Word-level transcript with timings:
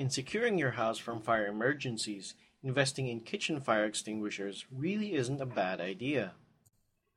In 0.00 0.08
securing 0.08 0.56
your 0.56 0.70
house 0.70 0.96
from 0.96 1.20
fire 1.20 1.46
emergencies, 1.46 2.34
investing 2.62 3.08
in 3.08 3.20
kitchen 3.20 3.60
fire 3.60 3.84
extinguishers 3.84 4.64
really 4.74 5.12
isn't 5.12 5.42
a 5.42 5.44
bad 5.44 5.78
idea. 5.78 6.32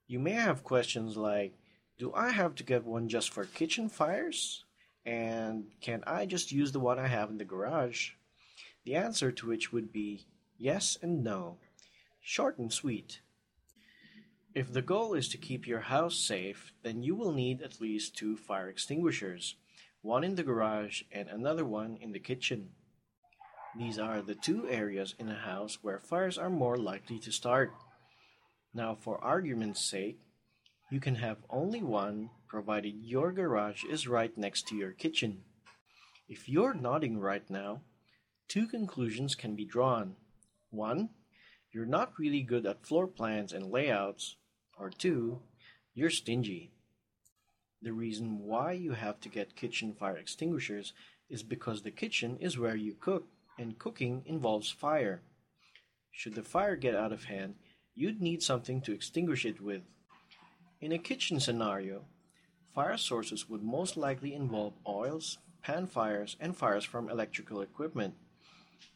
You 0.05 0.19
may 0.19 0.33
have 0.33 0.65
questions 0.65 1.15
like 1.15 1.53
Do 1.97 2.11
I 2.13 2.31
have 2.31 2.55
to 2.55 2.63
get 2.65 2.83
one 2.83 3.07
just 3.07 3.31
for 3.31 3.45
kitchen 3.45 3.87
fires? 3.87 4.65
And 5.05 5.67
can 5.79 6.03
I 6.05 6.25
just 6.25 6.51
use 6.51 6.73
the 6.73 6.81
one 6.81 6.99
I 6.99 7.07
have 7.07 7.29
in 7.29 7.37
the 7.37 7.45
garage? 7.45 8.09
The 8.83 8.95
answer 8.95 9.31
to 9.31 9.47
which 9.47 9.71
would 9.71 9.93
be 9.93 10.25
yes 10.57 10.97
and 11.01 11.23
no. 11.23 11.59
Short 12.19 12.57
and 12.57 12.73
sweet. 12.73 13.21
If 14.53 14.73
the 14.73 14.81
goal 14.81 15.13
is 15.13 15.29
to 15.29 15.37
keep 15.37 15.65
your 15.65 15.79
house 15.79 16.17
safe, 16.17 16.73
then 16.83 17.01
you 17.01 17.15
will 17.15 17.31
need 17.31 17.61
at 17.61 17.79
least 17.79 18.17
two 18.17 18.35
fire 18.35 18.67
extinguishers, 18.67 19.55
one 20.03 20.25
in 20.25 20.35
the 20.35 20.43
garage 20.43 21.01
and 21.13 21.29
another 21.29 21.63
one 21.63 21.97
in 22.01 22.11
the 22.11 22.19
kitchen. 22.19 22.69
These 23.79 23.97
are 23.97 24.21
the 24.21 24.35
two 24.35 24.67
areas 24.69 25.15
in 25.17 25.29
a 25.29 25.39
house 25.39 25.79
where 25.81 25.97
fires 25.97 26.37
are 26.37 26.49
more 26.49 26.77
likely 26.77 27.19
to 27.19 27.31
start. 27.31 27.71
Now, 28.73 28.95
for 28.99 29.23
argument's 29.23 29.89
sake, 29.89 30.19
you 30.91 30.99
can 30.99 31.15
have 31.15 31.37
only 31.49 31.81
one 31.81 32.29
provided 32.49 32.95
your 33.01 33.31
garage 33.31 33.83
is 33.89 34.05
right 34.05 34.37
next 34.37 34.67
to 34.67 34.75
your 34.75 34.91
kitchen. 34.91 35.43
If 36.27 36.49
you're 36.49 36.73
nodding 36.73 37.19
right 37.19 37.49
now, 37.49 37.81
two 38.49 38.67
conclusions 38.67 39.35
can 39.35 39.55
be 39.55 39.65
drawn. 39.65 40.17
One, 40.69 41.11
you're 41.71 41.85
not 41.85 42.19
really 42.19 42.41
good 42.41 42.65
at 42.65 42.85
floor 42.85 43.07
plans 43.07 43.53
and 43.53 43.71
layouts, 43.71 44.35
or 44.77 44.89
two, 44.89 45.39
you're 45.95 46.09
stingy. 46.09 46.71
The 47.83 47.91
reason 47.91 48.39
why 48.39 48.71
you 48.71 48.93
have 48.93 49.19
to 49.19 49.27
get 49.27 49.57
kitchen 49.57 49.93
fire 49.93 50.15
extinguishers 50.15 50.93
is 51.29 51.43
because 51.43 51.81
the 51.81 51.91
kitchen 51.91 52.37
is 52.37 52.57
where 52.57 52.77
you 52.77 52.95
cook, 52.97 53.27
and 53.59 53.77
cooking 53.77 54.23
involves 54.25 54.71
fire. 54.71 55.21
Should 56.09 56.35
the 56.35 56.43
fire 56.43 56.77
get 56.77 56.95
out 56.95 57.11
of 57.11 57.25
hand, 57.25 57.55
you'd 57.93 58.21
need 58.21 58.41
something 58.41 58.79
to 58.83 58.93
extinguish 58.93 59.43
it 59.43 59.59
with. 59.59 59.81
In 60.79 60.93
a 60.93 60.97
kitchen 60.97 61.41
scenario, 61.41 62.05
fire 62.73 62.95
sources 62.95 63.49
would 63.49 63.63
most 63.63 63.97
likely 63.97 64.33
involve 64.33 64.75
oils, 64.87 65.39
pan 65.61 65.85
fires, 65.85 66.37
and 66.39 66.55
fires 66.55 66.85
from 66.85 67.09
electrical 67.09 67.59
equipment. 67.59 68.13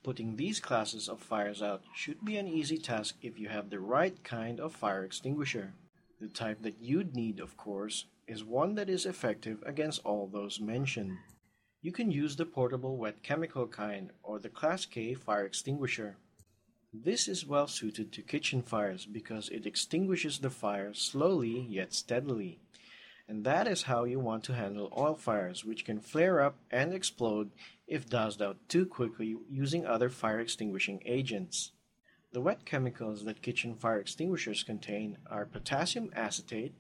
Putting 0.02 0.38
these 0.38 0.62
classes 0.62 1.10
of 1.10 1.20
fires 1.20 1.62
out 1.62 1.84
should 1.94 2.24
be 2.24 2.38
an 2.38 2.48
easy 2.48 2.78
task 2.78 3.18
if 3.22 3.38
you 3.38 3.50
have 3.50 3.70
the 3.70 3.82
right 3.82 4.24
kind 4.24 4.62
of 4.62 4.74
fire 4.74 5.04
extinguisher. 5.04 5.74
The 6.20 6.28
type 6.28 6.64
that 6.64 6.82
you'd 6.82 7.16
need, 7.16 7.40
of 7.40 7.58
course, 7.58 8.06
is 8.28 8.44
one 8.44 8.76
that 8.76 8.90
is 8.90 9.06
effective 9.06 9.64
against 9.66 10.04
all 10.04 10.28
those 10.28 10.60
mentioned. 10.60 11.18
You 11.82 11.92
can 11.92 12.12
use 12.12 12.36
the 12.36 12.46
portable 12.46 12.98
wet 12.98 13.22
chemical 13.22 13.68
kind 13.68 14.12
or 14.24 14.40
the 14.40 14.50
Class 14.50 14.86
K 14.86 15.14
fire 15.14 15.46
extinguisher. 15.46 16.18
This 16.92 17.28
is 17.28 17.46
well 17.46 17.68
suited 17.68 18.12
to 18.14 18.24
kitchen 18.24 18.64
fires 18.64 19.06
because 19.06 19.50
it 19.50 19.68
extinguishes 19.68 20.40
the 20.40 20.50
fire 20.50 20.94
slowly 20.94 21.68
yet 21.70 21.94
steadily. 21.94 22.60
And 23.28 23.44
that 23.44 23.68
is 23.68 23.84
how 23.84 24.06
you 24.06 24.20
want 24.20 24.44
to 24.46 24.54
handle 24.54 24.92
oil 24.98 25.16
fires, 25.16 25.64
which 25.64 25.86
can 25.86 26.00
flare 26.00 26.42
up 26.42 26.58
and 26.72 26.94
explode 26.94 27.52
if 27.86 28.10
doused 28.10 28.42
out 28.42 28.58
too 28.70 28.86
quickly 28.86 29.36
using 29.50 29.86
other 29.86 30.10
fire 30.10 30.40
extinguishing 30.40 31.04
agents. 31.06 31.74
The 32.38 32.42
wet 32.42 32.66
chemicals 32.66 33.26
that 33.26 33.42
kitchen 33.42 33.74
fire 33.74 34.00
extinguishers 34.00 34.62
contain 34.62 35.18
are 35.26 35.44
potassium 35.44 36.12
acetate, 36.16 36.76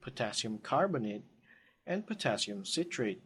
potassium 0.00 0.58
carbonate, 0.58 1.24
and 1.84 2.06
potassium 2.06 2.64
citrate. 2.64 3.20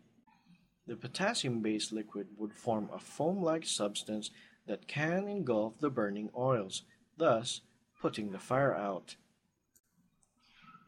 The 0.87 0.97
potassium 0.97 1.61
based 1.61 1.93
liquid 1.93 2.29
would 2.39 2.55
form 2.55 2.89
a 2.91 2.99
foam 2.99 3.43
like 3.43 3.67
substance 3.67 4.31
that 4.67 4.89
can 4.89 5.29
engulf 5.29 5.79
the 5.79 5.91
burning 5.91 6.31
oils, 6.35 6.85
thus 7.19 7.61
putting 8.01 8.33
the 8.33 8.39
fire 8.39 8.75
out. 8.75 9.17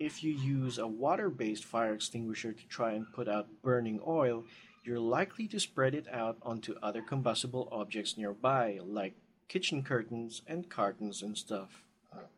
If 0.00 0.24
you 0.24 0.32
use 0.32 0.78
a 0.78 0.86
water 0.86 1.28
based 1.28 1.66
fire 1.66 1.92
extinguisher 1.92 2.54
to 2.54 2.68
try 2.68 2.92
and 2.92 3.12
put 3.12 3.28
out 3.28 3.60
burning 3.62 4.00
oil, 4.06 4.46
you're 4.82 4.98
likely 4.98 5.46
to 5.48 5.60
spread 5.60 5.94
it 5.94 6.06
out 6.10 6.38
onto 6.40 6.74
other 6.82 7.02
combustible 7.02 7.68
objects 7.70 8.16
nearby, 8.16 8.78
like 8.82 9.12
kitchen 9.48 9.82
curtains 9.82 10.42
and 10.46 10.68
cartons 10.68 11.22
and 11.22 11.36
stuff. 11.36 11.82
Uh, 12.12 12.28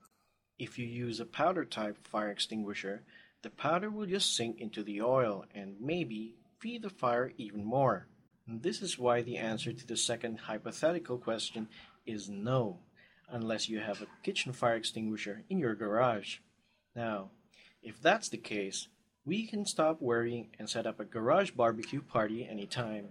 if 0.59 0.79
you 0.79 0.87
use 0.87 1.21
a 1.21 1.25
powder 1.25 1.65
type 1.65 1.97
fire 2.07 2.31
extinguisher, 2.31 3.03
the 3.43 3.51
powder 3.51 3.91
will 3.91 4.07
just 4.07 4.35
sink 4.35 4.61
into 4.61 4.83
the 4.83 5.01
oil 5.01 5.45
and 5.55 5.77
maybe 5.81 6.35
feed 6.59 6.83
the 6.83 6.91
fire 6.91 7.33
even 7.37 7.65
more. 7.65 8.07
This 8.47 8.83
is 8.83 8.99
why 8.99 9.23
the 9.23 9.37
answer 9.37 9.73
to 9.73 9.87
the 9.87 9.97
second 9.97 10.41
hypothetical 10.41 11.19
question 11.19 11.69
is 12.07 12.29
no, 12.29 12.79
unless 13.29 13.69
you 13.69 13.79
have 13.81 14.01
a 14.01 14.07
kitchen 14.23 14.53
fire 14.53 14.77
extinguisher 14.77 15.45
in 15.51 15.59
your 15.59 15.75
garage. 15.75 16.39
Now, 16.97 17.31
if 17.83 18.01
that's 18.01 18.29
the 18.29 18.39
case, 18.39 18.89
we 19.25 19.47
can 19.47 19.67
stop 19.67 20.01
worrying 20.01 20.49
and 20.59 20.69
set 20.69 20.87
up 20.87 20.99
a 20.99 21.05
garage 21.05 21.51
barbecue 21.51 22.01
party 22.01 22.49
anytime. 22.49 23.09